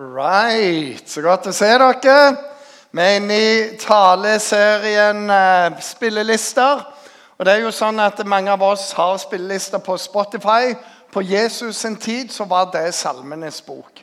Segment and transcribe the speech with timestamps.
[0.00, 1.02] Right.
[1.04, 2.36] Så godt å se dere.
[2.88, 6.80] Vi er inne i taleserien eh, Spillelister.
[7.36, 10.72] Og det er jo sånn at Mange av oss har spillelister på Spotify.
[11.12, 14.00] På Jesus sin tid så var det Salmenes bok.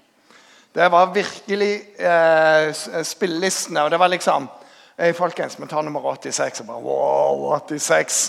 [0.70, 2.70] Det var virkelig eh,
[3.02, 3.88] spillelistene.
[3.88, 4.46] Og det var liksom
[5.00, 6.62] hey, Folkens, vi tar nummer 86.
[6.62, 8.22] Og bare, wow, 86.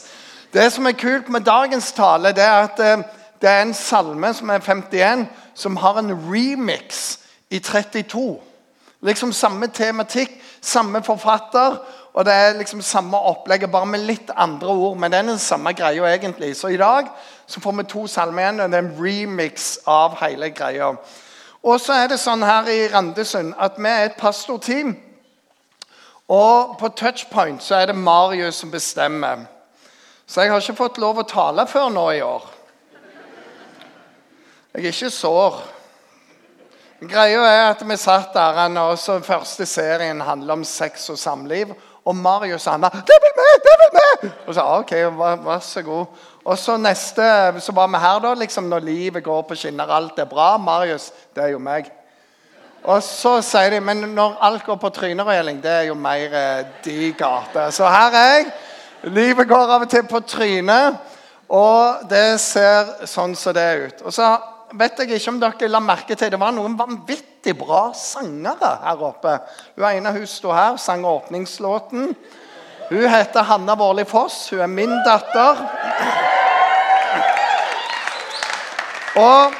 [0.56, 3.06] Det som er kult med dagens tale, det er at eh,
[3.44, 7.18] det er en salme som er 51, som har en remix
[7.50, 8.40] i 32.
[9.00, 11.78] Liksom Samme tematikk, samme forfatter.
[12.14, 14.96] Og det er liksom samme opplegget, bare med litt andre ord.
[14.98, 16.56] Men det er den samme greia egentlig.
[16.56, 17.06] Så i dag
[17.46, 18.60] så får vi to salmer igjen.
[18.60, 20.96] Og det er en remix av hele greia.
[21.62, 24.96] Og så er det sånn her i Randesund at vi er et pastorteam.
[26.28, 29.46] Og på touchpoint så er det Marius som bestemmer.
[30.26, 32.44] Så jeg har ikke fått lov å tale før nå i år.
[34.74, 35.62] Jeg er ikke sår.
[36.98, 41.70] Greia er at vi satt der, og så første serien handler om sex og samliv.
[42.04, 43.50] Og Marius sa 'Det vil vi!
[43.62, 46.06] Det vil vi!' Og så OK, vær, vær, så god.
[46.44, 50.18] Og så neste, så var vi her da, liksom når livet går på skinner, alt
[50.18, 50.56] er bra.
[50.56, 51.92] Marius, det er jo meg.
[52.84, 56.64] Og så sier de men når alt går på trynerøyeling, det er jo mer eh,
[56.84, 57.70] de gater.
[57.70, 58.46] Så her er jeg.
[59.02, 60.96] Livet går av og til på trynet,
[61.48, 64.02] og det ser sånn som det er ut.
[64.02, 64.36] Og så
[64.76, 69.04] vet jeg ikke om dere la merke til det var noen vanvittig bra sangere her
[69.08, 69.38] oppe.
[69.76, 72.12] Hun ene hun sto her, sang åpningslåten.
[72.88, 74.50] Hun heter Hanna Vårli Foss.
[74.50, 75.62] Hun er min datter.
[79.18, 79.54] Og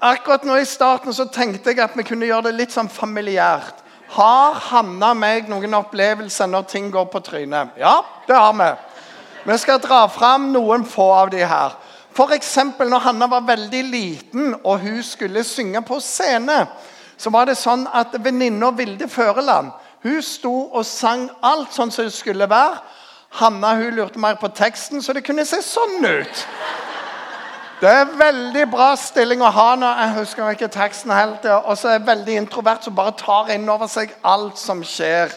[0.00, 3.80] akkurat nå i starten så tenkte jeg at vi kunne gjøre det litt sånn familiært.
[4.12, 7.78] Har Hanna og meg noen opplevelser når ting går på trynet?
[7.80, 8.72] Ja, det har vi.
[9.48, 11.74] Vi skal dra fram noen få av de her.
[12.12, 12.56] F.eks.
[12.78, 16.66] når Hanna var veldig liten og hun skulle synge på scene,
[17.16, 19.70] så var det sånn at venninna Vilde Føreland
[20.02, 22.80] hun sto og sang alt sånn som det skulle være.
[23.38, 26.42] Hanna hun lurte mer på teksten, så det kunne se sånn ut.
[27.82, 31.46] Det er veldig bra stilling å ha når jeg husker ikke teksten helt.
[31.46, 35.32] Og så er jeg veldig introvert, som bare tar inn over seg alt som skjer.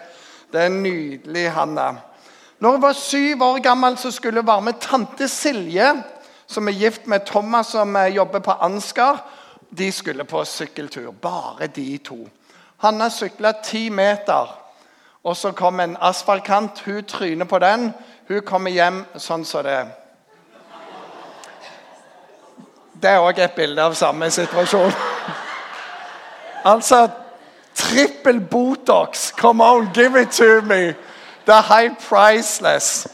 [0.53, 1.87] Det er nydelig, Hanna.
[2.61, 5.93] Når hun var syv år gammel, så skulle hun være med tante Silje
[6.47, 9.23] som er gift med Thomas, som eh, jobber på Ansgar.
[9.69, 11.11] De skulle på sykkeltur.
[11.11, 12.27] Bare de to.
[12.77, 14.61] Hanna sykla ti meter,
[15.23, 16.79] og så kom en asfaltkant.
[16.85, 17.93] Hun tryner på den.
[18.27, 19.85] Hun kommer hjem sånn som det.
[23.01, 24.91] Det er òg et bilde av samme situasjon.
[26.63, 27.07] altså
[27.75, 29.31] Trippel Botox.
[29.31, 30.95] Come on, give it to me.
[31.45, 33.07] Det er helt priceless.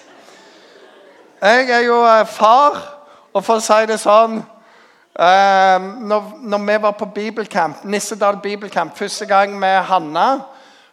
[1.41, 3.00] Jeg er jo eh, far.
[3.31, 8.97] Og for å si det sånn eh, når, når, vi var på bibelcamp, Nissedal bibelcamp
[8.97, 10.27] første gang med Hanna,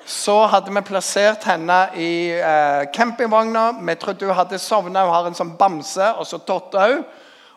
[0.08, 3.72] så hadde vi plassert henne i eh, campingvogna.
[3.82, 5.04] Vi trodde hun hadde sovna.
[5.04, 7.02] Hun har en sånn bamse, og så totte hun.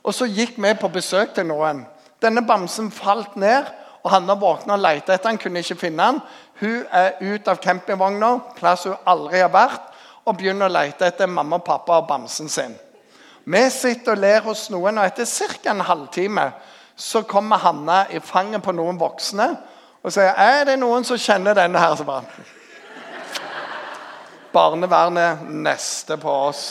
[0.01, 1.85] Og så gikk vi på besøk til noen.
[2.21, 3.69] Denne bamsen falt ned,
[4.01, 6.21] og Hanna våkna og lette etter han, kunne ikke finne den.
[6.61, 9.91] Hun er ute av campingvogna, plass hun aldri har vært,
[10.25, 12.73] og begynner å lete etter mamma og pappa og bamsen sin.
[13.43, 15.71] Vi sitter og ler hos noen, og etter ca.
[15.71, 16.51] en halvtime
[16.95, 19.49] så kommer Hanna i fanget på noen voksne
[20.01, 21.95] og sier er det noen som kjenner denne her.
[21.97, 22.25] Så bare
[24.51, 26.63] Barnevernet neste på oss.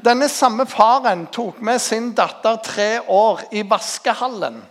[0.00, 4.62] Denne samme faren tok med sin datter tre år i vaskehallen.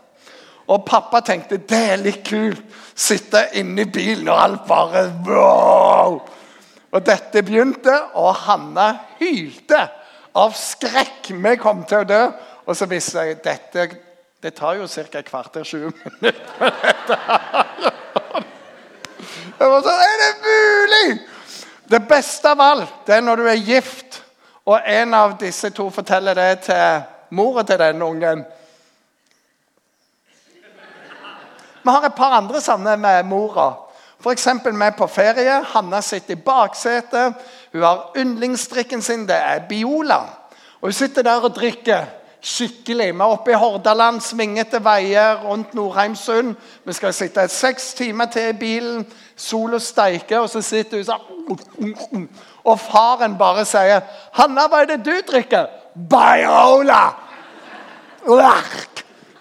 [0.70, 2.64] Og pappa tenkte det er litt kult.
[2.96, 6.18] Sitte inne i bilen, og alt bare wow!
[6.90, 8.90] Og dette begynte, og Hanna
[9.20, 9.84] hylte
[10.34, 11.32] av skrekk.
[11.32, 12.22] Vi kom til å dø.
[12.70, 13.88] Og så visste jeg dette
[14.40, 15.20] det tar jo ca.
[15.20, 16.72] et kvarter 20 minutter.
[19.60, 21.20] Jeg var sånn Er det mulig?!
[21.90, 24.22] Det beste av alt det er når du er gift,
[24.64, 27.02] og en av disse to forteller det til
[27.36, 28.46] mora til den ungen.
[31.84, 33.72] Vi har et par andre sånne med mora.
[34.20, 34.48] F.eks.
[34.64, 35.64] vi er på ferie.
[35.74, 37.34] Hanna sitter i baksetet.
[37.72, 39.28] Hun har yndlingsdrikken sin.
[39.28, 40.20] Det er Biola.
[40.82, 42.06] Og Hun sitter der og drikker
[42.42, 43.14] skikkelig.
[43.14, 46.56] Vi er oppe i Hordaland, svingete veier rundt Nordheimsund.
[46.86, 49.08] Vi skal sitte seks timer til i bilen.
[49.36, 52.30] Sola steiker, og så sitter hun sånn
[52.64, 54.02] Og faren bare sier
[54.34, 57.16] 'Hanna, hva er det du drikker?' 'Biola!'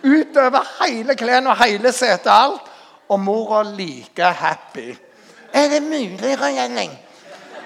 [0.04, 2.26] Utover hele klærne og hele setet.
[2.26, 2.60] og alt
[3.08, 4.96] og mora like happy.
[5.52, 7.07] Er det mulig, Rønning?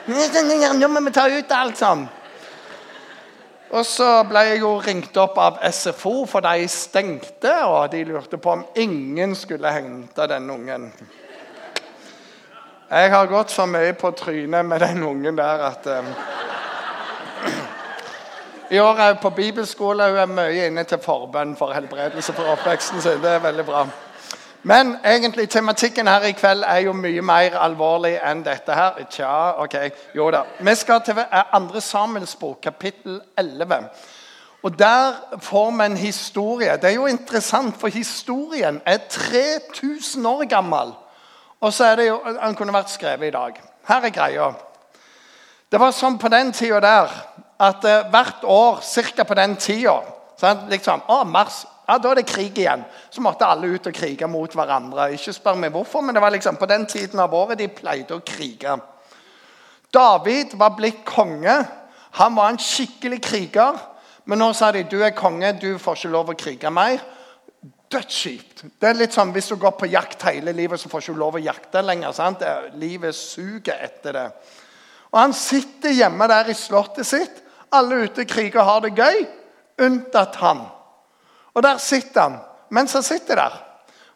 [0.06, 2.08] Nå må vi ta ut alt sammen.
[3.72, 7.52] Og så ble jeg jo ringt opp av SFO, for de stengte.
[7.64, 10.90] Og de lurte på om ingen skulle hente den ungen.
[12.93, 16.10] Jeg har gått så mye på trynet med den ungen der at um,
[18.70, 20.10] I år er hun på bibelskole.
[20.10, 23.22] Hun er mye inne til forbønn for helbredelse for oppveksten sin.
[23.22, 23.87] Det er veldig bra.
[24.62, 29.00] Men egentlig tematikken her i kveld er jo mye mer alvorlig enn dette her.
[29.10, 29.74] Tja, ok,
[30.14, 30.44] jo da.
[30.60, 31.18] Vi skal til
[31.52, 33.88] andre Samuels bok, kapittel 11.
[34.62, 36.76] Og Der får vi en historie.
[36.76, 40.94] Det er jo interessant, for historien er 3000 år gammel.
[41.60, 43.62] Og så er det jo, Han kunne vært skrevet i dag.
[43.88, 44.52] Her er greia.
[45.72, 47.10] Det var sånn på den tida der
[47.60, 48.80] at uh, hvert år,
[49.16, 49.22] ca.
[49.22, 50.00] på den tida
[50.68, 52.84] liksom, å, mars, ja, Da er det krig igjen.
[53.11, 55.12] Så måtte alle ut og krige mot hverandre.
[55.12, 58.14] Ikke spør meg hvorfor, men det var liksom på den tiden av året de pleide
[58.14, 58.76] å krige.
[59.93, 61.56] David var blitt konge.
[62.20, 63.81] Han var en skikkelig kriger.
[64.25, 67.02] Men nå sa de du er konge, du får ikke lov å krige mer.
[67.93, 68.62] Dødskjipt.
[68.81, 71.19] Det er litt sånn, Hvis du går på jakt hele livet, så får du ikke
[71.19, 72.12] lov å jakte lenger.
[72.12, 72.43] sant?
[72.75, 74.32] Livet suger etter det.
[75.12, 77.43] Og Han sitter hjemme der i slottet sitt.
[77.73, 79.26] Alle ute kriger og har det gøy,
[79.79, 80.67] unntatt han.
[81.54, 82.38] Og der sitter han.
[82.70, 83.56] Mens han sitter der,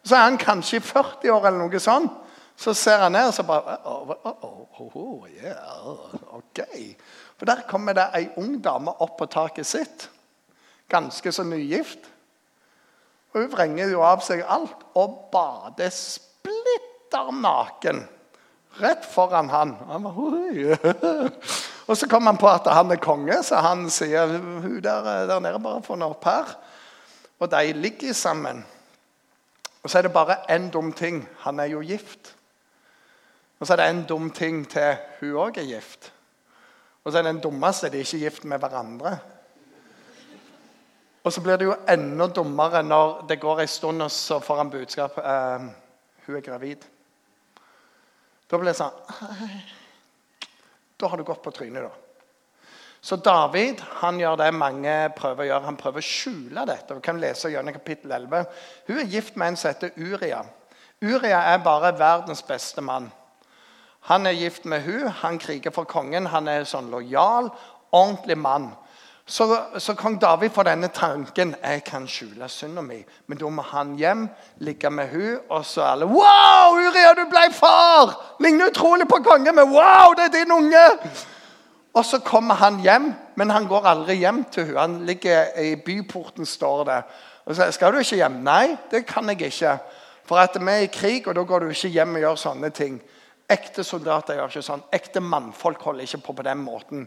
[0.02, 2.12] så er han kanskje i 40 år eller noe sånt.
[2.56, 4.10] Så ser han ned og så bare oh,
[4.80, 5.88] oh, oh, yeah,
[6.32, 6.62] ok.
[7.36, 10.06] For der kommer det ei ung dame opp på taket sitt.
[10.88, 12.08] Ganske så nygift.
[13.34, 18.06] Og Hun vrenger jo av seg alt og bader splitter naken
[18.80, 19.76] rett foran han.
[19.88, 20.14] han var,
[21.86, 25.40] og Så kommer han på at han er konge, så han sier hun der, der
[25.40, 26.56] nede bare få henne opp her.
[27.38, 28.66] Og de ligger sammen.
[29.82, 31.28] Og så er det bare én dum ting.
[31.38, 32.36] Han er jo gift.
[33.60, 36.12] Og så er det en dum ting til hun òg er gift.
[37.04, 39.18] Og så er den dummeste de er ikke gift med hverandre.
[41.24, 44.56] Og så blir det jo enda dummere når det går en stund, og så får
[44.56, 45.66] han budskap eh,
[46.26, 46.84] hun er gravid.
[48.50, 48.94] Da blir det sånn
[51.00, 52.05] Da har du gått på trynet, da.
[53.06, 55.66] Så David han gjør det mange prøver å gjøre.
[55.68, 56.96] Han prøver å skjule dette.
[56.96, 58.48] Vi kan lese gjennom kapittel 11.
[58.88, 60.40] Hun er gift med en som heter Uria.
[61.04, 63.06] Uria er bare verdens beste mann.
[64.10, 66.26] Han er gift med hun, han kriger for kongen.
[66.32, 67.52] Han er sånn lojal,
[67.94, 68.72] ordentlig mann.
[69.26, 69.46] Så,
[69.82, 73.00] så kong David får denne tanken jeg kan skjule synda mi.
[73.26, 74.26] Men da må han hjem,
[74.66, 78.18] ligge med hun, og så alle Wow, Uria, du ble far!
[78.42, 80.86] Ligner utrolig på kongen, men wow, det er din unge!
[81.96, 84.80] Og så kommer han hjem, men han går aldri hjem til henne.
[84.82, 86.98] Han ligger i byporten, står det.
[87.46, 88.42] Og så skal du ikke hjem?
[88.44, 89.78] Nei, det kan jeg ikke.
[90.28, 92.70] For at vi er i krig, og da går du ikke hjem og gjør sånne
[92.76, 93.00] ting.
[93.48, 94.84] Ekte soldater gjør ikke sånn.
[94.92, 97.06] Ekte mannfolk holder ikke på på den måten.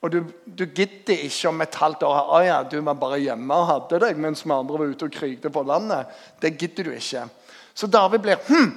[0.00, 3.56] Og du, du gidder ikke om et halvt år å ja, du var bare hjemme
[3.56, 6.14] og hadde deg mens vi andre var ute og krigte på landet.
[6.40, 7.26] Det gidder du ikke.
[7.74, 8.70] Så David blir hm,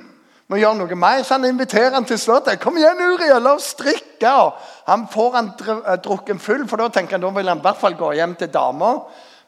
[0.52, 1.24] må gjøre noe mer.
[1.24, 2.60] Så han inviterer han til slottet.
[2.60, 4.54] 'Kom igjen, Uriel, la oss drikke.' Og
[4.88, 7.80] han får han eh, drukken full, for da tenker han da vil han i hvert
[7.80, 8.96] fall gå hjem til dama.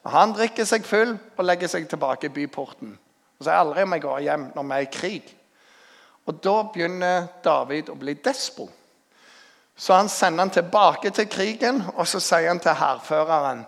[0.05, 2.97] Han drikker seg full og legger seg tilbake i byporten.
[3.39, 5.35] Og så er aldri om jeg går hjem når vi er i krig.
[6.25, 8.69] Og Da begynner David å bli despo.
[9.77, 13.65] Så han sender han tilbake til krigen, og så sier han til hærføreren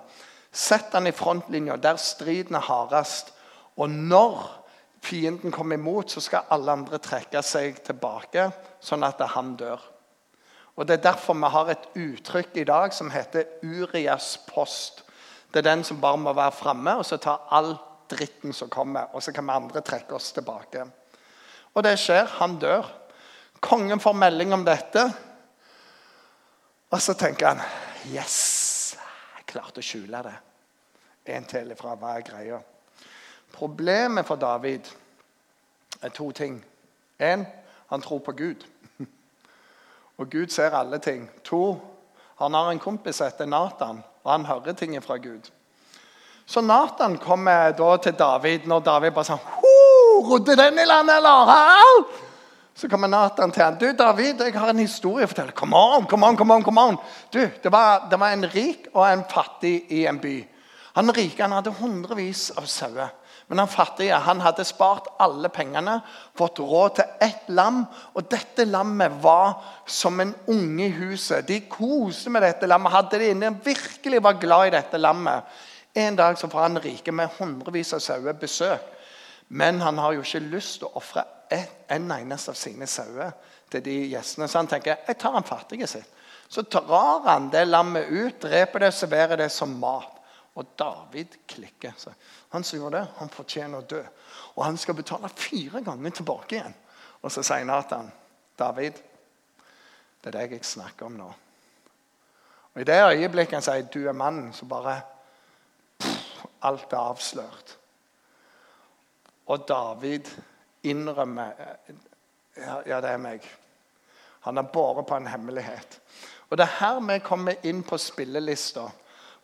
[0.57, 3.33] Sett han i frontlinja, der striden er hardest.
[3.77, 4.56] Og når
[5.07, 8.49] fienden kommer imot, så skal alle andre trekke seg tilbake,
[8.83, 9.81] sånn at han dør.
[10.77, 15.03] Og Det er derfor vi har et uttrykk i dag som heter Urias post.
[15.51, 17.73] Det er den som bare må være framme, og så tar all
[18.09, 19.09] dritten som kommer.
[19.13, 20.85] Og så kan vi andre trekke oss tilbake.
[21.73, 22.27] Og det skjer.
[22.39, 22.85] Han dør.
[23.59, 25.03] Kongen får melding om dette.
[26.91, 27.61] Og så tenker han
[28.13, 28.95] Yes!
[29.37, 30.35] Jeg klarte å skjule det.
[31.33, 31.95] En til ifra.
[31.97, 32.61] Hva er greia?
[33.53, 34.79] Problemet for David
[36.01, 36.65] er to ting.
[37.19, 37.45] Én,
[37.89, 38.65] han tror på Gud.
[40.17, 41.29] Og Gud ser alle ting.
[41.43, 41.81] To,
[42.39, 45.49] han har en kompis som heter Nathan, og han hører ting fra Gud.
[46.45, 49.41] Så Nathan kommer da til David når David bare sånn
[50.27, 51.45] Rodde den i land, eller?
[51.45, 52.05] Her?
[52.77, 53.77] Så kommer Nathan til han.
[53.77, 55.53] Du, David, jeg har en historie å fortelle.
[55.57, 56.97] Come on, come on, come on, come on.
[57.33, 60.35] Du, det var, det var en rik og en fattig i en by.
[60.97, 63.13] Han rike han hadde hundrevis av sauer.
[63.47, 66.01] Men han fattige han hadde spart alle pengene,
[66.35, 67.85] fått råd til ett lam.
[68.19, 71.47] Og dette lammet var som en unge i huset.
[71.47, 75.47] De koste med dette lammet, hadde det inne, virkelig var glad i dette lammet.
[75.97, 78.83] En dag så får han rike med hundrevis av sauer besøk.
[79.47, 83.31] Men han har jo ikke lyst til å ofre en eneste av sine sauer
[83.71, 84.49] til de gjestene.
[84.51, 86.11] Så han tenker jeg tar han fattige sitt.
[86.51, 90.16] Så drar han det lammet ut, dreper det, og serverer det som mat.
[90.57, 91.93] Og David klikker.
[91.97, 92.11] Så
[92.49, 94.01] han som gjorde det, han fortjener å dø.
[94.55, 96.77] Og han skal betale fire ganger tilbake igjen.
[97.21, 98.09] Og så sier Nathan,
[98.57, 98.97] David,
[100.21, 101.27] det er deg jeg snakker om nå.
[102.73, 105.01] Og I det øyeblikket han sier 'du er mannen', så bare
[105.99, 107.77] pff, Alt er avslørt.
[109.45, 110.25] Og David
[110.83, 111.51] innrømmer
[112.57, 113.43] ja, det er meg.
[114.39, 116.01] Han har båret på en hemmelighet.
[116.49, 118.89] Og Det er her vi kommer inn på spillelista.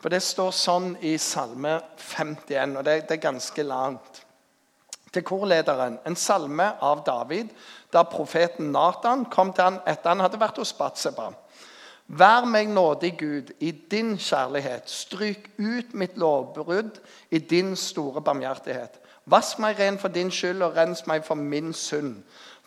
[0.03, 4.17] For det står sånn i Salme 51, og det, det er ganske langt.
[5.15, 5.95] Til korlederen.
[6.03, 7.53] En salme av David
[7.93, 11.29] da profeten Nathan kom til han etter han hadde vært hos Batseba.
[12.19, 14.91] Vær meg nådig, Gud, i din kjærlighet.
[14.91, 16.99] Stryk ut mitt lovbrudd
[17.31, 18.99] i din store barmhjertighet.
[19.31, 22.17] Vask meg ren for din skyld, og rens meg for min synd.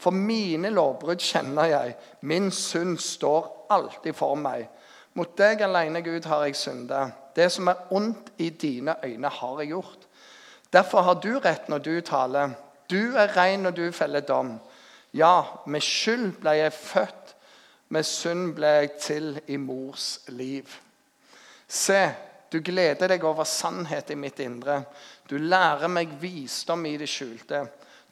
[0.00, 1.99] For mine lovbrudd kjenner jeg.
[2.23, 4.71] Min synd står alltid for meg.
[5.12, 7.05] Mot deg alene, Gud, har jeg synda.
[7.37, 10.09] Det som er ondt i dine øyne, har jeg gjort.
[10.73, 12.57] Derfor har du rett når du taler.
[12.90, 14.59] Du er ren når du feller dom.
[15.12, 17.26] Ja, med skyld ble jeg født
[17.88, 20.71] med synd ble jeg til i mors liv.
[21.69, 22.00] Se,
[22.50, 24.81] du gleder deg over sannhet i mitt indre.
[25.28, 27.64] Du lærer meg visdom i det skjulte.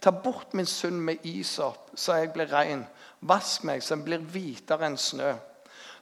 [0.02, 2.84] Ta bort min synd med isop, så jeg blir ren.
[3.24, 5.32] Vask meg, så jeg blir hvitere enn snø.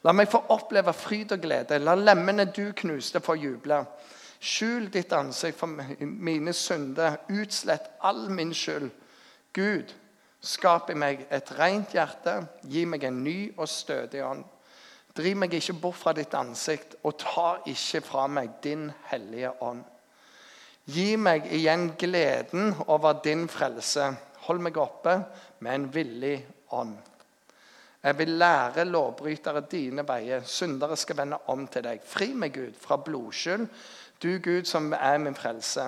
[0.02, 1.78] La meg få oppleve fryd og glede.
[1.78, 3.84] La lemmene du knuste, få juble.
[4.42, 7.20] Skjul ditt ansikt for mine synder.
[7.30, 8.90] Utslett all min skyld.
[9.54, 9.92] Gud,
[10.42, 12.32] Skap i meg et rent hjerte,
[12.66, 14.42] gi meg en ny og stødig ånd.
[15.14, 19.84] Driv meg ikke bort fra ditt ansikt, og ta ikke fra meg din hellige ånd.
[20.90, 24.08] Gi meg igjen gleden over din frelse.
[24.48, 25.14] Hold meg oppe
[25.62, 26.34] med en villig
[26.74, 26.96] ånd.
[28.02, 30.42] Jeg vil lære lovbrytere dine veier.
[30.44, 32.02] Syndere skal vende om til deg.
[32.04, 33.68] Fri meg, Gud, fra blodskyld,
[34.22, 35.86] du Gud som er min frelse.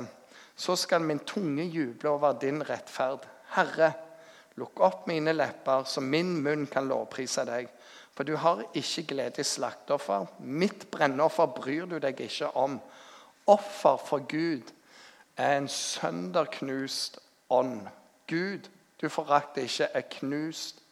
[0.57, 3.27] Så skal min tunge juble over din rettferd.
[3.57, 3.93] Herre,
[4.55, 7.71] Lukk opp mine lepper, så min munn kan lovprise deg.
[8.15, 10.29] For du har ikke glede i slakteoffer.
[10.39, 12.79] Mitt brennoffer bryr du deg ikke om.
[13.51, 14.71] Offer for Gud
[15.37, 17.19] er en sønderknust
[17.51, 17.89] ånd.
[18.31, 18.71] Gud,
[19.03, 20.84] du forakter ikke et knust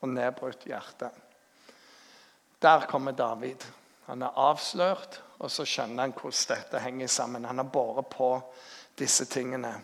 [0.00, 1.10] og nedbrutt hjerte.
[2.62, 3.64] Der kommer David.
[4.06, 7.44] Han er avslørt, og så skjønner han hvordan dette henger sammen.
[7.44, 8.30] Han har båret på
[8.98, 9.74] disse tingene.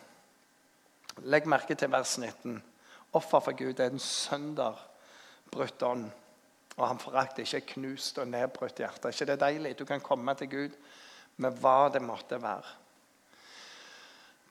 [1.23, 2.62] Legg merke til vers 19
[3.14, 6.06] offer for Gud er en sønderbrutt ånd.
[6.75, 9.09] Og han forakter ikke knust og nedbrutt hjerte.
[9.09, 9.78] ikke det deilig?
[9.78, 10.73] Du kan komme til Gud
[11.37, 12.66] med hva det måtte være.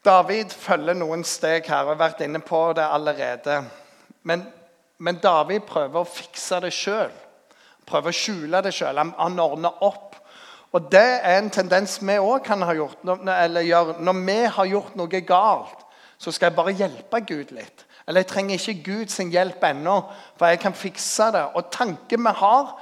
[0.04, 1.84] David følger noen steg her.
[1.84, 3.64] og har vært inne på det allerede.
[4.24, 4.46] Men,
[5.04, 7.12] men David prøver å fikse det sjøl.
[7.84, 9.00] Prøver å skjule det sjøl.
[9.02, 10.16] Han, han ordner opp.
[10.74, 13.04] Og Det er en tendens vi òg kan ha gjort.
[13.36, 13.98] Eller gjør.
[14.00, 15.84] Når vi har gjort noe galt,
[16.18, 17.84] så skal jeg bare hjelpe Gud litt.
[18.08, 20.00] Eller jeg trenger ikke Guds hjelp ennå,
[20.40, 21.44] for jeg kan fikse det.
[21.56, 22.74] Og tanken vi har,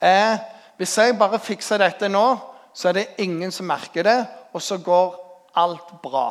[0.00, 0.38] er
[0.80, 2.26] hvis jeg bare fikser dette nå,
[2.72, 4.20] så er det ingen som merker det,
[4.52, 5.16] og så går
[5.60, 6.30] alt bra.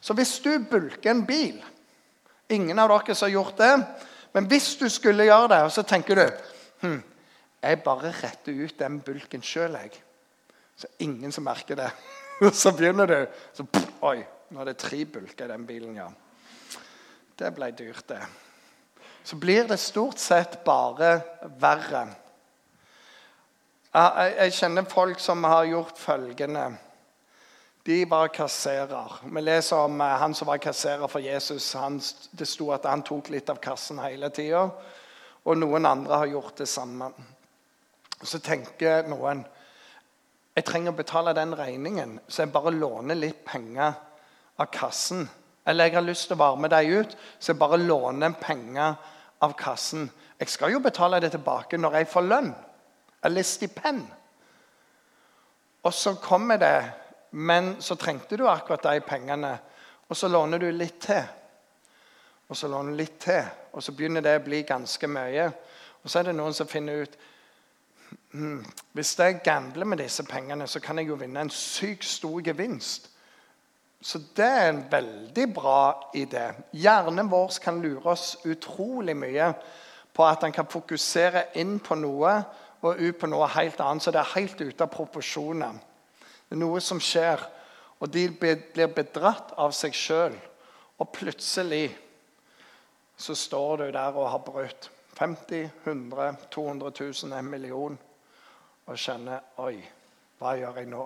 [0.00, 1.60] Så hvis du bulker en bil
[2.50, 3.74] Ingen av dere som har gjort det.
[4.32, 6.26] Men hvis du skulle gjøre det, og så tenker du
[6.80, 7.00] hm,
[7.62, 9.92] Jeg bare retter ut den bulken sjøl, jeg.
[10.76, 11.90] Så ingen som merker det.
[12.56, 13.16] Så begynner du
[13.52, 13.66] så,
[14.08, 16.06] Oi, nå er det tre bulker i den bilen, ja.
[17.36, 18.20] Det ble dyrt, det.
[19.24, 21.18] Så blir det stort sett bare
[21.60, 22.06] verre.
[23.92, 26.64] Jeg kjenner folk som har gjort følgende.
[27.82, 29.20] De var kasserer.
[29.24, 31.72] Vi leser om eh, han som var kasserer for Jesus.
[31.74, 34.66] Han, det sto at han tok litt av kassen hele tida.
[35.48, 37.08] Og noen andre har gjort det samme.
[38.20, 39.44] Så tenker noen
[40.56, 43.94] jeg trenger å betale den regningen, så jeg bare låner litt penger
[44.60, 45.28] av kassen.
[45.64, 48.98] Eller jeg har lyst til å varme deg ut, så jeg bare låner penger
[49.40, 50.08] av kassen.
[50.40, 52.50] Jeg skal jo betale det tilbake når jeg får lønn
[53.24, 54.02] eller stipend.
[55.86, 56.74] Og så kommer det,
[57.30, 59.58] men så trengte du akkurat de pengene.
[60.08, 61.22] Og så låner du litt til.
[62.48, 63.44] Og så låner du litt til.
[63.72, 65.46] Og så begynner det å bli ganske mye.
[66.02, 67.14] Og så er det noen som finner ut
[68.32, 68.64] hmm,
[68.96, 73.10] Hvis jeg gambler med disse pengene, så kan jeg jo vinne en sykt stor gevinst.
[74.02, 76.48] Så det er en veldig bra idé.
[76.72, 79.52] Hjernen vår kan lure oss utrolig mye
[80.16, 82.32] på at han kan fokusere inn på noe
[82.80, 84.02] og ut på noe helt annet.
[84.02, 85.76] Så det er helt ute av proporsjoner.
[86.50, 87.38] Det er noe som skjer,
[88.02, 90.34] og de blir bedratt av seg sjøl.
[90.98, 91.92] Og plutselig
[93.14, 97.98] så står du der og har brutt 50 100 200 000, en million.
[98.86, 99.76] og kjenner Oi,
[100.40, 101.04] hva gjør jeg nå?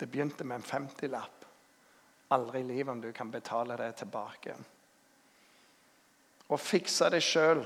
[0.00, 1.44] Det begynte med en 50-lapp.
[2.34, 4.56] Aldri i livet om du kan betale det tilbake.
[6.50, 7.62] Å fikse det sjøl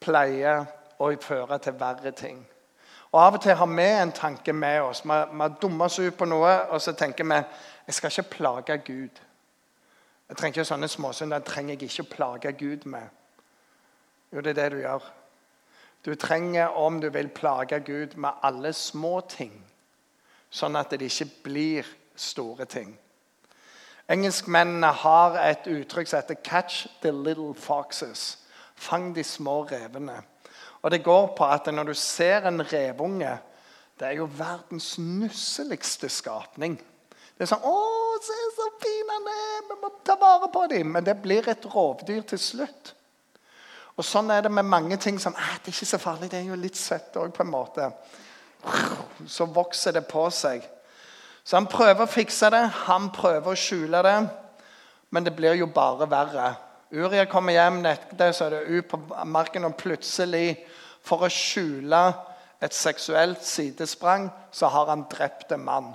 [0.00, 0.64] pleier
[0.96, 2.40] å føre til verre ting.
[3.12, 5.04] Og Av og til har vi en tanke med oss.
[5.04, 7.40] Vi har dumma oss ut på noe, og så tenker vi
[7.86, 9.20] jeg skal ikke plage Gud.
[10.28, 13.08] Jeg trenger ikke sånne småsynder trenger jeg ikke å plage Gud med.
[14.32, 15.06] Jo, det er det du gjør.
[16.04, 19.54] Du trenger, om du vil, plage Gud med alle små ting,
[20.50, 22.92] sånn at det ikke blir store ting.
[24.08, 28.36] Engelskmennene har et uttrykk som heter 'catch the little foxes'.
[28.74, 30.22] Fang de små revene.
[30.82, 33.38] Og Det går på at når du ser en revunge
[33.98, 36.76] Det er jo verdens nusseligste skapning.
[37.38, 39.64] Det er sånn 'Å, se så fin han er!
[39.68, 42.94] Vi må ta vare på dem.' Men det blir et rovdyr til slutt.
[43.98, 46.38] Og Sånn er det med mange ting som ah, det er ikke så farlig, det
[46.38, 47.90] er jo litt søtt òg, på en måte.
[49.26, 50.62] Så vokser det på seg.
[51.42, 54.18] Så han prøver å fikse det, han prøver å skjule det,
[55.10, 56.52] men det blir jo bare verre.
[56.90, 60.56] Uria kommer hjem, nekter, så er det ut på marken, og plutselig,
[61.04, 62.00] for å skjule
[62.64, 65.90] et seksuelt sidesprang, så har han drept en mann.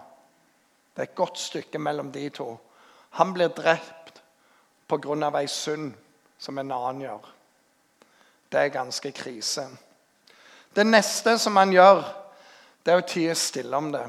[0.93, 2.51] Det er et godt stykke mellom de to.
[3.17, 4.21] Han blir drept
[4.87, 5.31] pga.
[5.39, 5.93] ei synd
[6.37, 7.29] som en annen gjør.
[8.51, 9.67] Det er ganske krise.
[10.75, 12.03] Det neste som han gjør,
[12.85, 14.05] det er å tie stille om det.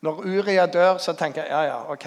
[0.00, 2.06] Når Uria dør, så tenker jeg ja, ja, ok.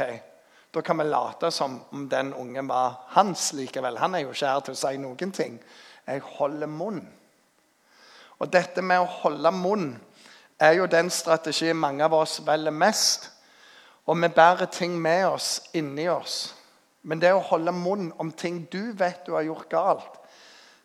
[0.74, 3.98] Da kan vi late som om den ungen var hans likevel.
[3.98, 5.60] Han er jo ikke her til å si noen ting.
[6.08, 7.03] Jeg holder munn.
[8.42, 9.92] Og dette med å holde munn
[10.58, 13.30] er jo den strategien mange av oss velger mest.
[14.10, 16.56] Og vi bærer ting med oss inni oss.
[17.03, 20.20] Men det å holde munn om ting du vet du har gjort galt,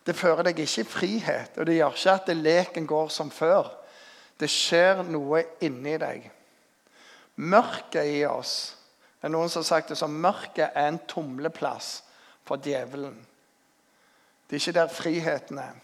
[0.05, 1.57] det fører deg ikke i frihet.
[1.57, 3.73] Og det gjør ikke at leken går som før.
[4.39, 6.29] Det skjer noe inni deg.
[7.41, 8.59] Mørket i oss
[9.19, 12.03] Det er noen som har sagt det som mørket er en tumleplass
[12.47, 13.17] for djevelen.
[14.47, 15.75] Det er ikke der friheten er.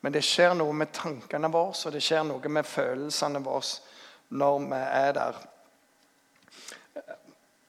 [0.00, 3.62] Men det skjer noe med tankene våre og det skjer noe med følelsene våre
[4.28, 5.38] når vi er der.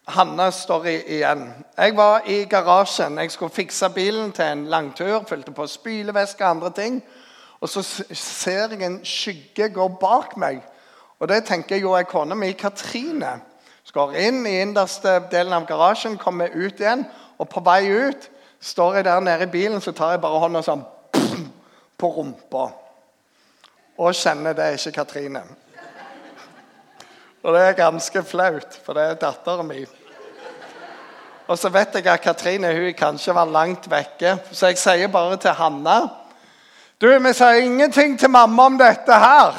[0.09, 1.43] Hanna står igjen.
[1.77, 3.17] Jeg var i garasjen.
[3.21, 5.23] Jeg skulle fikse bilen til en langtur.
[5.29, 7.03] Fylte på spylevæske og andre ting.
[7.61, 7.83] Og så
[8.13, 10.63] ser jeg en skygge gå bak meg.
[11.19, 13.39] Og det tenker jeg jo er kona mi, Katrine.
[13.89, 17.07] Skal inn i innerste delen av garasjen, kommer ut igjen.
[17.41, 18.27] Og på vei ut
[18.61, 20.83] står jeg der nede i bilen, så tar jeg bare hånda sånn
[21.99, 22.67] på rumpa.
[23.97, 25.41] Og kjenner det er ikke Katrine.
[27.41, 29.99] Og det er ganske flaut, for det er datteren min.
[31.49, 35.39] Og så vet jeg at Katrine hun kanskje var langt vekke, så jeg sier bare
[35.41, 36.01] til Hanna
[36.99, 39.55] Du, vi sier ingenting til mamma om dette her.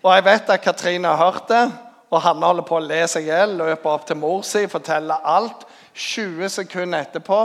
[0.00, 1.64] Og jeg vet at Katrine har hørt det,
[2.10, 3.56] og Hanne holder på å le seg i hjel.
[3.58, 5.66] Løper opp til mor si, forteller alt.
[5.96, 7.40] 20 sekunder etterpå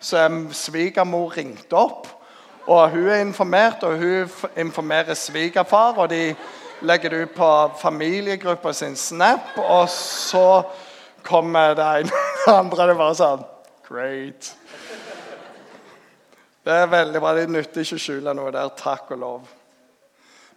[0.00, 2.06] så er svigermor ringt opp.
[2.66, 5.98] Og hun er informert, og hun informerer svigerfar.
[5.98, 6.34] Og de
[6.86, 7.50] legger det ut på
[7.80, 10.62] familiegruppa sin Snap, og så
[11.22, 12.86] kommer det ene det andre.
[12.86, 13.44] Det er bare sånn
[13.86, 14.48] Great.
[16.66, 17.36] Det er veldig bra.
[17.36, 18.72] Det nytter ikke å skjule noe der.
[18.74, 19.55] Takk og lov.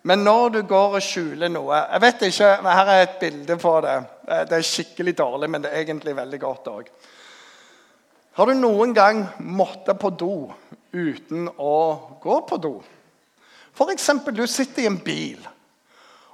[0.02, 3.74] Men når du går og skjuler noe jeg vet ikke, Her er et bilde på
[3.84, 3.96] det.
[4.50, 6.92] Det er skikkelig dårlig, men det er egentlig veldig godt òg.
[8.40, 10.36] Har du noen gang måttet på do
[10.94, 11.76] uten å
[12.22, 12.76] gå på do?
[13.76, 14.10] F.eks.
[14.32, 15.42] du sitter i en bil,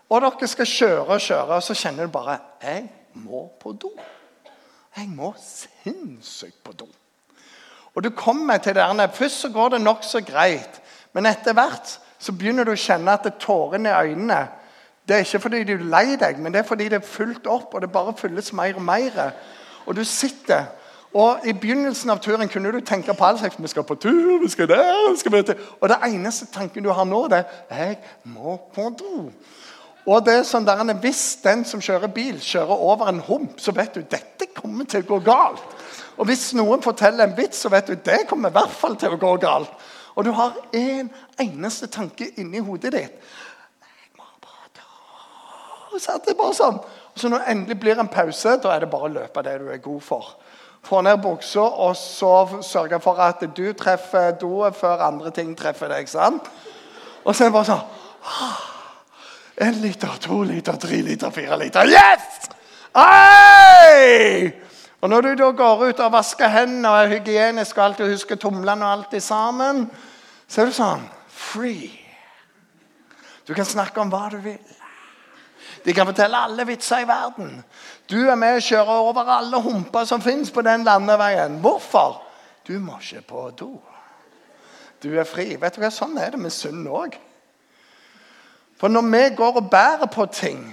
[0.09, 3.99] og dere skal kjøre og kjøre, og så kjenner du bare 'Jeg må på do'.
[4.97, 6.87] Jeg må sinnssykt på do.
[7.95, 10.81] Og du kommer til det Først så går det nokså greit,
[11.13, 14.45] men etter hvert så begynner du å kjenne at det tårene i øynene
[15.05, 17.45] Det er ikke fordi du er lei deg, men det er fordi det er fullt
[17.45, 19.19] opp, og det bare fylles mer og mer.
[19.85, 20.65] Og du sitter
[21.15, 23.55] og I begynnelsen av turen kunne du tenke på alt slags.
[23.59, 25.61] Vi skal på tur, vi skal der, vi skal tur.
[25.79, 29.31] Og det eneste tanken du har nå, det er 'Jeg må på do'.
[30.05, 33.71] Og det er sånn der, Hvis den som kjører bil, kjører over en hump, så
[33.71, 35.63] vet du dette kommer til å gå galt.
[36.17, 39.09] Og hvis noen forteller en vits, så vet du det kommer i hvert fall til
[39.09, 39.71] å gå galt.
[40.15, 43.15] Og du har én en eneste tanke inni hodet ditt.
[43.83, 46.79] Jeg må bare ta Så det bare sånn.
[47.15, 49.59] Og så når det endelig blir en pause, da er det bare å løpe det
[49.59, 50.35] du er god for.
[50.85, 55.89] Få ned buksa og så sørge for at du treffer doet før andre ting treffer
[55.89, 56.09] deg.
[56.09, 56.49] sant?
[57.23, 57.85] Og så er det bare sånn
[59.57, 61.87] En liter, to liter, tre liter, fire liter.
[61.87, 62.49] Yes!
[62.95, 64.64] Hey!
[65.05, 68.39] Og Når du da går ut og vasker hendene og er hygienisk og alltid husker
[68.41, 69.83] tomlene og alt sammen,
[70.49, 71.91] så er du sånn free.
[73.45, 74.71] Du kan snakke om hva du vil.
[75.85, 77.59] De kan fortelle alle vitser i verden.
[78.09, 81.59] Du er med og kjører over alle humper som fins på den landeveien.
[81.61, 82.23] Hvorfor?
[82.65, 83.69] Du må ikke på do.
[85.03, 85.51] Du er fri.
[85.61, 85.93] Vet du hva?
[85.93, 87.13] Sånn er det med synd òg.
[88.81, 90.65] For når vi går og bærer på ting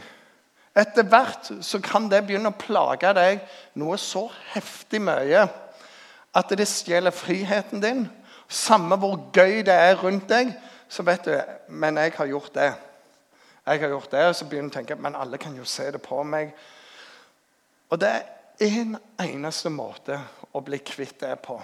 [0.74, 3.42] etter hvert så kan det begynne å plage deg
[3.80, 5.44] noe så heftig mye
[6.32, 8.06] at det stjeler friheten din.
[8.48, 10.54] Samme hvor gøy det er rundt deg,
[10.88, 11.34] så vet du
[11.68, 12.72] Men jeg har gjort det.
[13.66, 15.90] Jeg har gjort det, og så begynner du å tenke men alle kan jo se
[15.90, 16.50] det på meg.
[17.90, 18.24] Og det er
[18.66, 20.18] én en eneste måte
[20.52, 21.60] å bli kvitt det på,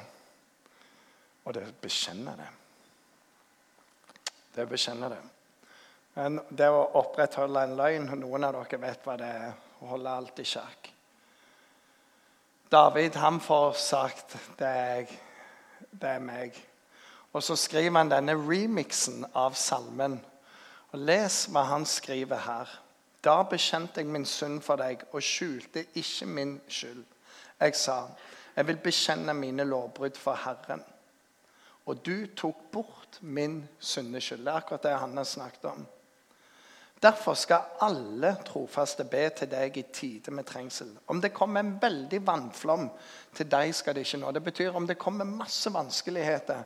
[1.44, 2.49] og det er å bekjenne det.
[4.55, 5.18] Det er å bekjenne det.
[6.19, 9.53] Men det å opprettholde en løgn Noen av dere vet hva det er.
[9.79, 10.89] Å holde alt i sjakk.
[12.69, 15.21] David han får sagt det er jeg,
[15.93, 16.57] det er meg.
[17.31, 20.19] Og så skriver han denne remixen av salmen.
[20.91, 22.73] Og Les hva han skriver her.
[23.25, 27.05] Da bekjente jeg min synd for deg og skjulte ikke min skyld.
[27.61, 28.01] Jeg sa,
[28.57, 30.83] jeg vil bekjenne mine lovbrudd for Herren.
[31.87, 34.43] Og du tok bort min syndeskyld.
[34.43, 35.87] Det er akkurat det han har snakket om.
[37.03, 40.91] Derfor skal alle trofaste be til deg i tide med trengsel.
[41.07, 42.89] Om det kommer en veldig vannflom,
[43.35, 44.33] til deg skal det ikke nå.
[44.35, 46.65] Det betyr om det kommer masse vanskeligheter,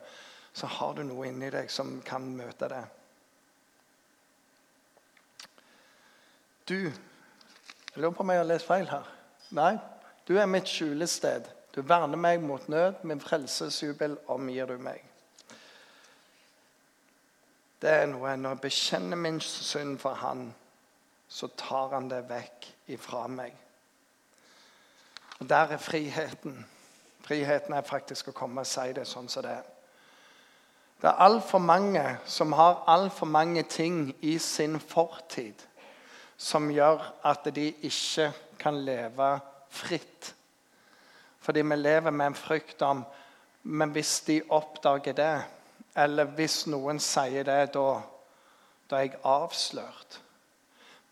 [0.53, 2.83] så har du noe inni deg som kan møte det.
[6.69, 6.79] Du
[7.93, 9.09] Jeg lurer på om jeg har lest feil her.
[9.53, 9.77] Nei.
[10.25, 11.45] Du er mitt skjulested.
[11.75, 13.03] Du verner meg mot nød.
[13.05, 15.12] Min frelsesjubel omgir du meg
[17.83, 20.55] det er noe Når jeg bekjenner min synd for Han,
[21.29, 23.57] så tar Han det vekk ifra meg.
[25.41, 26.67] Og Der er friheten.
[27.23, 29.69] Friheten er faktisk å komme og si det sånn som det er.
[31.03, 35.59] Det er altfor mange som har altfor mange ting i sin fortid
[36.39, 39.41] som gjør at de ikke kan leve
[39.71, 40.35] fritt.
[41.41, 43.05] Fordi vi lever med en frykt om
[43.65, 45.43] Men hvis de oppdager det,
[45.95, 47.87] eller hvis noen sier det, da,
[48.89, 50.21] da er jeg avslørt.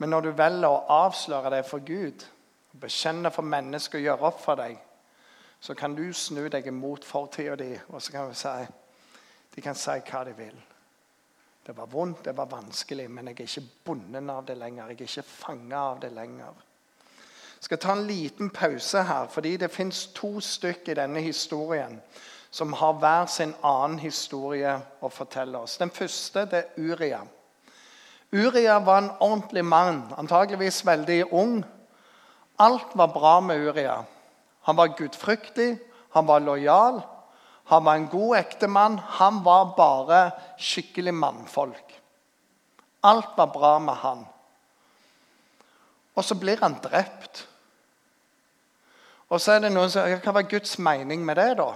[0.00, 2.24] Men når du velger å avsløre det for Gud,
[2.80, 4.78] bekjenne for mennesker og gjøre opp for deg,
[5.60, 8.76] så kan du snu deg imot fortida di, og så kan du si
[9.50, 10.56] De kan si hva de vil.
[11.66, 14.88] Det var vondt, det var vanskelig, men jeg er ikke bundet av det lenger.
[14.88, 16.54] Jeg er ikke fanga av det lenger.
[17.56, 21.98] Jeg skal ta en liten pause her, fordi det fins to stykker i denne historien
[22.50, 25.78] som har hver sin annen historie å fortelle oss.
[25.78, 27.20] Den første det er Uria.
[28.32, 31.60] Uria var en ordentlig mann, antageligvis veldig ung.
[32.58, 34.00] Alt var bra med Uria.
[34.66, 35.78] Han var gudfryktig,
[36.14, 37.00] han var lojal,
[37.70, 38.98] han var en god ektemann.
[38.98, 42.00] Han var bare skikkelig mannfolk.
[43.02, 44.24] Alt var bra med han.
[46.14, 47.46] Og så blir han drept.
[49.30, 51.68] Og så er det noen som Hva var Guds mening med det, da?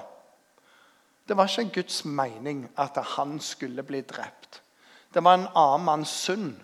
[1.29, 4.63] Det var ikke Guds mening at han skulle bli drept.
[5.15, 6.57] Det var en annen manns synd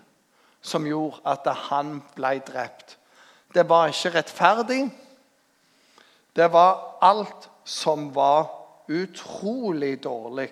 [0.61, 2.97] som gjorde at han ble drept.
[3.53, 4.83] Det var ikke rettferdig.
[6.35, 8.49] Det var alt som var
[8.87, 10.51] utrolig dårlig.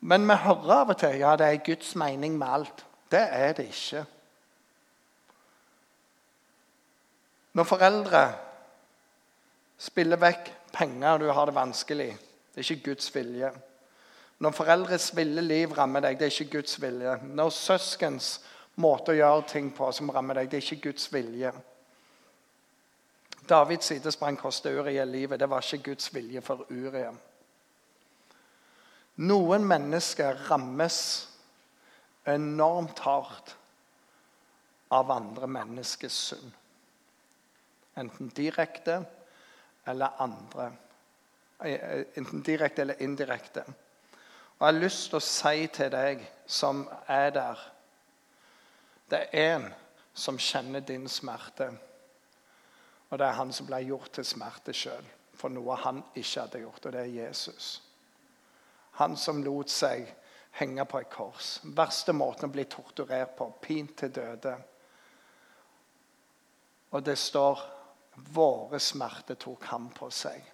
[0.00, 2.84] Men vi hører av og til ja, det er Guds mening med alt.
[3.10, 4.04] Det er det ikke.
[7.52, 8.22] Når foreldre
[9.78, 12.10] spiller vekk penger du har det vanskelig
[12.52, 13.52] det er ikke Guds vilje.
[14.42, 17.16] Når foreldres ville liv rammer deg, det er ikke Guds vilje.
[17.22, 18.32] Når søskens
[18.82, 21.52] måte å gjøre ting på som rammer deg, det er ikke Guds vilje.
[23.48, 25.40] Davids sidesprang koster Uria livet.
[25.40, 27.12] Det var ikke Guds vilje for Uria.
[29.22, 30.98] Noen mennesker rammes
[32.26, 33.56] enormt hardt
[34.92, 36.52] av andre menneskers synd.
[37.98, 39.02] Enten direkte
[39.86, 40.70] eller andre.
[41.64, 43.64] Eh, enten direkte eller indirekte.
[44.58, 47.68] Og Jeg har lyst til å si til deg som er der
[49.10, 49.74] Det er en
[50.14, 51.68] som kjenner din smerte.
[53.10, 55.04] Og det er han som ble gjort til smerte sjøl
[55.42, 57.82] for noe han ikke hadde gjort, og det er Jesus.
[59.00, 60.06] Han som lot seg
[60.60, 61.56] henge på et kors.
[61.64, 63.48] Verste måten å bli torturert på.
[63.60, 64.52] Pint til døde.
[66.92, 67.62] Og det står
[68.36, 70.51] våre smerter tok han på seg.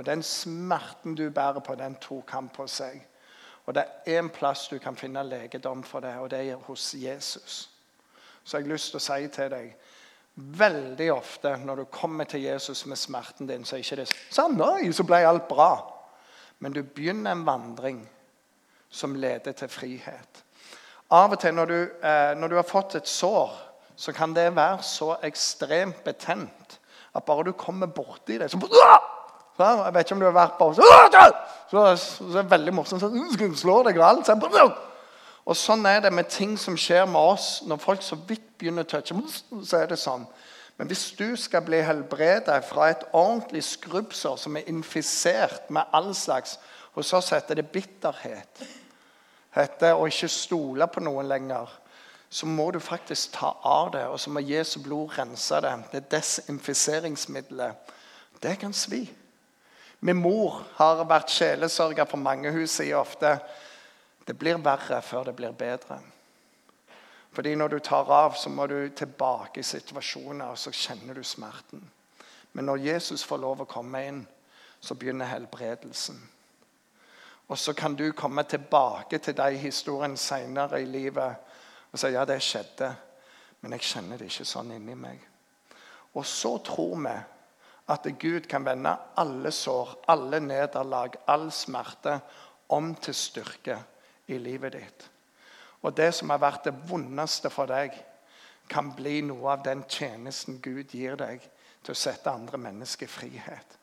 [0.00, 3.02] Og Den smerten du bærer på, den tok han på seg.
[3.66, 6.94] Og Det er én plass du kan finne legedom for det, og det er hos
[6.94, 7.70] Jesus.
[8.44, 9.74] Så jeg har lyst til å si til deg
[10.34, 14.56] Veldig ofte når du kommer til Jesus med smerten din, så er ikke det sånn
[14.56, 15.74] Nei, så ble alt bra.
[16.58, 18.00] Men du begynner en vandring
[18.88, 20.42] som leder til frihet.
[21.10, 23.52] Av og til når du, eh, når du har fått et sår,
[23.96, 26.80] så kan det være så ekstremt betent
[27.14, 28.58] at bare du kommer borti det så,
[29.58, 30.86] Jeg vet ikke om du har vært på så,
[31.70, 31.82] så,
[32.28, 33.02] er det veldig morsomt.
[33.02, 34.30] Så slår deg og alt.
[35.44, 37.48] Og sånn er det med ting som skjer med oss.
[37.66, 39.16] Når folk så vidt begynner å touche,
[39.66, 40.24] så er det sånn.
[40.80, 46.14] Men hvis du skal bli helbredet fra et ordentlig skrubbsår som er infisert med all
[46.16, 46.58] slags
[46.90, 48.62] Hos oss heter det bitterhet.
[49.54, 51.70] Heter å ikke stole på noen lenger.
[52.30, 55.72] Så må du faktisk ta av det, og så må Jesu blod rense det.
[55.92, 57.94] Det desinfiseringsmiddelet.
[58.42, 59.04] Det kan svi.
[60.00, 62.52] Min mor har vært sjelesørger for mange.
[62.52, 63.36] Hun sier ofte
[64.26, 65.98] det blir verre før det blir bedre.
[67.32, 71.24] Fordi når du tar av, så må du tilbake i situasjoner, og så kjenner du
[71.24, 71.82] smerten.
[72.52, 74.20] Men når Jesus får lov å komme inn,
[74.80, 76.18] så begynner helbredelsen.
[77.50, 81.46] Og så kan du komme tilbake til de historiene senere i livet
[81.90, 82.92] og si ja, det skjedde,
[83.60, 85.18] men jeg kjenner det ikke sånn inni meg.
[86.14, 87.14] Og så tror vi
[87.90, 92.20] at Gud kan vende alle sår, alle nederlag, all smerte
[92.70, 93.78] om til styrke
[94.30, 95.06] i livet ditt.
[95.82, 97.94] Og det som har vært det vondeste for deg,
[98.70, 101.42] kan bli noe av den tjenesten Gud gir deg
[101.82, 103.78] til å sette andre mennesker i frihet.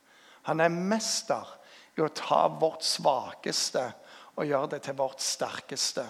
[0.48, 1.50] Han er mester
[1.98, 3.84] i å ta vårt svakeste
[4.38, 6.06] og gjøre det til vårt sterkeste.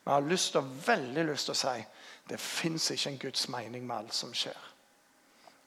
[0.00, 1.76] Men jeg har lyst til, veldig lyst til å si
[2.30, 4.69] det fins ikke en Guds mening med alt som skjer.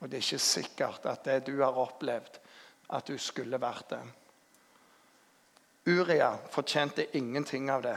[0.03, 2.39] Og det er ikke sikkert at det du har opplevd,
[2.91, 4.01] at du skulle vært det.
[5.87, 7.95] Uria fortjente ingenting av det.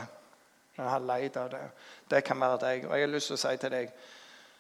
[0.77, 1.65] Men har leid av det.
[2.11, 2.87] Det kan være deg.
[2.87, 3.99] Og jeg har lyst til å si til deg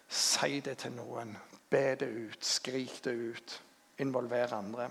[0.07, 1.33] Si det til noen.
[1.71, 2.45] Be det ut.
[2.45, 3.61] Skrik det ut.
[3.99, 4.89] Involver andre.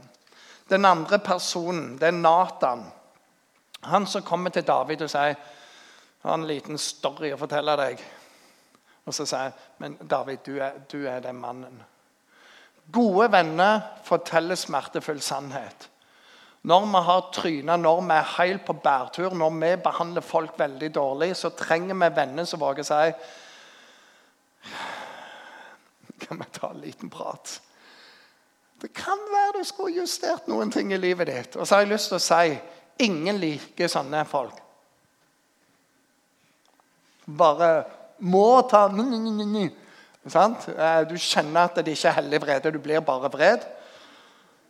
[0.70, 2.84] Den andre personen, det er Nathan.
[3.82, 5.38] Han som kommer til David og sier jeg
[6.32, 8.00] har en liten story å fortelle deg.
[9.06, 11.84] Og så sier jeg, men David, du er, du er den mannen.
[12.94, 15.90] Gode venner forteller smertefull sannhet.
[16.66, 20.90] Når vi har tryna, når vi er helt på bærtur, når vi behandler folk veldig
[20.96, 23.14] dårlig, så trenger vi venner som våger å si
[26.26, 27.60] Kan vi ta en liten prat?
[28.82, 31.56] Det kan være du skulle justert noen ting i livet ditt.
[31.56, 32.58] Og så har jeg lyst til å si
[33.06, 34.58] ingen liker sånne folk.
[37.26, 37.70] Bare
[38.26, 38.88] må ta
[40.26, 42.72] Du kjenner at det ikke er hellig vrede.
[42.74, 43.66] Du blir bare vred.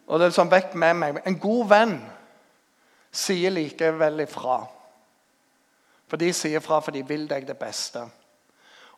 [0.05, 1.21] Og det er sånn vekk med meg.
[1.25, 1.95] En god venn
[3.15, 4.59] sier likevel ifra.
[6.11, 8.03] For de sier fra for de vil deg det beste.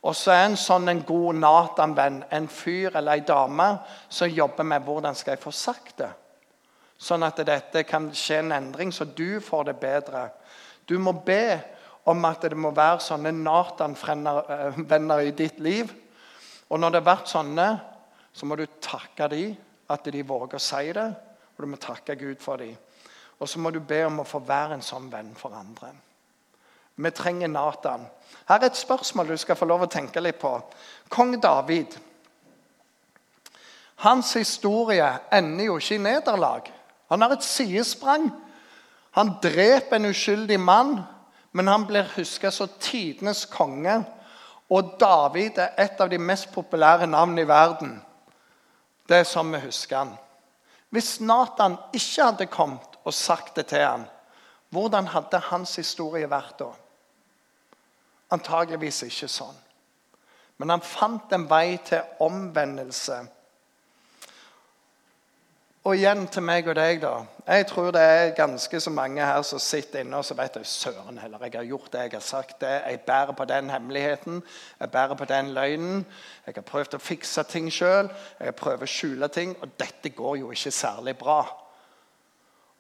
[0.03, 3.69] Og så er en sånn en god Nathan-venn en fyr eller ei dame
[4.09, 6.11] som jobber med hvordan skal jeg få sagt det.
[6.97, 10.27] Sånn at dette kan skje en endring, så du får det bedre.
[10.89, 11.59] Du må be
[12.07, 15.91] om at det må være sånne Nathan-venner i ditt liv.
[16.69, 17.67] Og når det har vært sånne,
[18.33, 19.55] så må du takke dem
[19.89, 21.07] at de våger å si det,
[21.55, 22.75] og du må takke Gud for dem.
[23.39, 25.93] Og så må du be om å få være en sånn venn for andre.
[26.97, 28.07] Vi trenger Nathan.
[28.49, 30.55] Her er et spørsmål du skal få lov å tenke litt på.
[31.13, 31.93] Kong David.
[34.01, 36.71] Hans historie ender jo ikke i nederlag.
[37.09, 38.31] Han har et sidesprang.
[39.17, 40.97] Han dreper en uskyldig mann,
[41.51, 44.01] men han blir huska som tidenes konge.
[44.69, 47.93] Og David er et av de mest populære navnene i verden.
[49.07, 50.15] Det er sånn vi husker han.
[50.91, 54.05] Hvis Nathan ikke hadde kommet og sagt det til han,
[54.69, 56.69] hvordan hadde hans historie vært da?
[58.35, 59.55] Antageligvis ikke sånn.
[60.59, 63.21] Men han fant en vei til omvendelse
[65.87, 67.13] og igjen til meg og deg, da.
[67.47, 71.19] Jeg tror det er ganske så mange her som sitter inne og så vet søren
[71.21, 72.73] heller, jeg har gjort det, jeg har sagt det.
[72.89, 74.41] Jeg bærer på den hemmeligheten,
[74.79, 76.03] jeg bærer på den løgnen.
[76.45, 79.55] Jeg har prøvd å fikse ting sjøl, jeg prøvd å skjule ting.
[79.61, 81.39] Og dette går jo ikke særlig bra.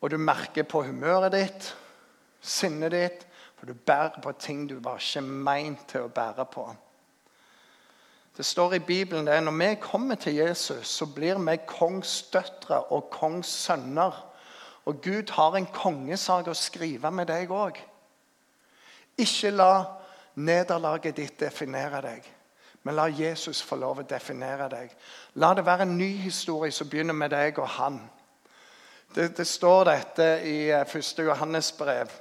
[0.01, 1.69] Og du merker på humøret ditt,
[2.43, 3.23] sinnet ditt,
[3.55, 6.67] for du bærer på ting du var ikke meint til å bære på.
[8.37, 13.09] Det står i Bibelen at når vi kommer til Jesus, så blir vi kongsdøtre og
[13.09, 14.25] kongssønner.
[14.85, 17.79] Og Gud har en kongesak å skrive med deg òg.
[19.17, 19.71] Ikke la
[20.35, 22.27] nederlaget ditt definere deg,
[22.83, 24.93] men la Jesus få lov å definere deg.
[25.41, 27.97] La det være en ny historie som begynner med deg og han.
[29.15, 30.93] Det, det står dette i 1.
[30.93, 32.13] Eh, Johannes brev.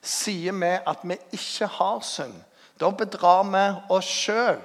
[0.00, 2.38] Sier vi at vi ikke har synd,
[2.78, 4.62] da bedrar vi oss sjøl.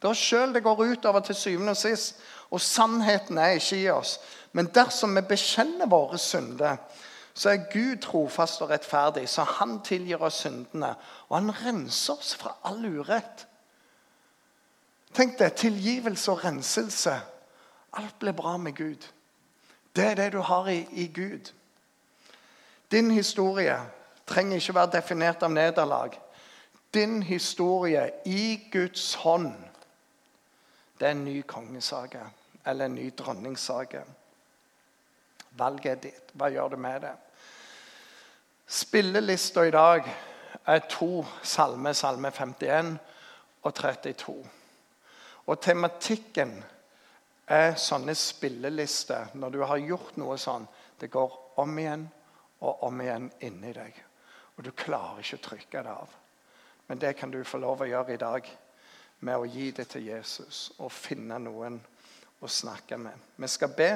[0.00, 2.16] Det er oss sjøl det går utover til syvende og sist.
[2.50, 4.18] Og sannheten er ikke i oss.
[4.52, 6.80] Men dersom vi bekjenner våre synder,
[7.34, 10.94] så er Gud trofast og rettferdig, så han tilgir oss syndene.
[11.28, 13.46] Og han renser oss fra all urett.
[15.14, 17.14] Tenk deg tilgivelse og renselse.
[17.98, 19.06] Alt blir bra med Gud.
[19.96, 21.52] Det er det du har i, i Gud.
[22.90, 23.76] Din historie
[24.26, 26.14] trenger ikke være definert av nederlag.
[26.94, 29.54] Din historie i Guds hånd,
[31.00, 32.20] det er en ny kongesage
[32.66, 34.02] eller en ny dronningssage.
[35.50, 36.32] Valget er ditt.
[36.36, 37.14] Hva gjør du med det?
[38.70, 40.04] Spillelista i dag
[40.66, 42.92] er to salmer, salme 51
[43.62, 44.36] og 32.
[45.46, 46.52] Og tematikken
[47.48, 49.32] er sånne spillelister.
[49.34, 50.68] Når du har gjort noe sånn,
[51.00, 52.06] det går om igjen
[52.60, 53.96] og om igjen inni deg.
[54.58, 56.18] Og du klarer ikke å trykke det av.
[56.86, 58.56] Men det kan du få lov å gjøre i dag
[59.20, 61.76] med å gi det til Jesus og finne noen
[62.40, 63.16] å snakke med.
[63.36, 63.90] Vi skal be,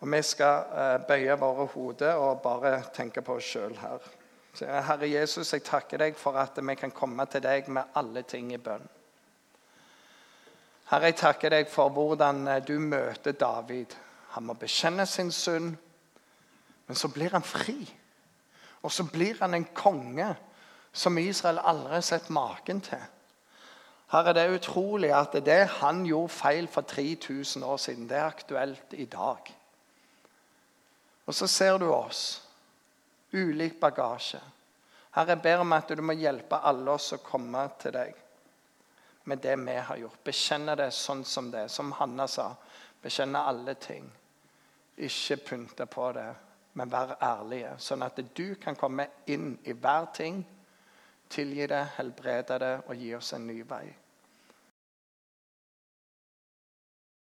[0.00, 4.12] og vi skal uh, bøye våre hoder og bare tenke på oss sjøl her.
[4.60, 8.52] Herre Jesus, jeg takker deg for at vi kan komme til deg med alle ting
[8.54, 8.84] i bønn.
[10.90, 13.96] Herre, jeg takker deg for hvordan eh, du møter David.
[14.36, 15.74] Han må bekjenne sin synd,
[16.86, 17.80] men så blir han fri.
[18.86, 20.28] Og så blir han en konge
[20.92, 23.02] som Israel aldri har sett maken til.
[24.12, 28.26] Herre, det er utrolig at det han gjorde feil for 3000 år siden, det er
[28.26, 29.54] aktuelt i dag.
[31.26, 32.42] Og så ser du oss.
[33.32, 34.40] Ulik bagasje.
[35.10, 38.14] Herre, jeg ber om at du må hjelpe alle oss å komme til deg
[39.26, 40.22] med det vi har gjort.
[40.24, 42.52] Bekjenne det sånn som det Som Hanna sa.
[43.02, 44.06] Bekjenne alle ting.
[44.96, 46.28] Ikke pynte på det,
[46.74, 47.74] men vær ærlige.
[47.78, 50.44] Sånn at du kan komme inn i hver ting
[51.28, 53.86] tilgi det, helbrede det og gi oss en ny vei.